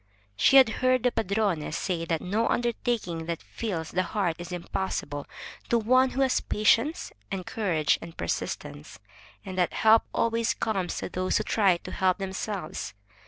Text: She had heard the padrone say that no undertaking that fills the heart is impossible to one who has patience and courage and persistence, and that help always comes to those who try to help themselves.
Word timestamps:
She 0.35 0.57
had 0.57 0.69
heard 0.81 1.03
the 1.03 1.11
padrone 1.11 1.71
say 1.71 2.05
that 2.05 2.23
no 2.23 2.47
undertaking 2.47 3.27
that 3.27 3.43
fills 3.43 3.91
the 3.91 4.01
heart 4.01 4.35
is 4.39 4.51
impossible 4.51 5.27
to 5.69 5.77
one 5.77 6.09
who 6.09 6.21
has 6.21 6.39
patience 6.39 7.11
and 7.29 7.45
courage 7.45 7.99
and 8.01 8.17
persistence, 8.17 8.97
and 9.45 9.59
that 9.59 9.73
help 9.73 10.01
always 10.11 10.55
comes 10.55 10.97
to 10.97 11.09
those 11.09 11.37
who 11.37 11.43
try 11.43 11.77
to 11.77 11.91
help 11.91 12.17
themselves. 12.17 12.95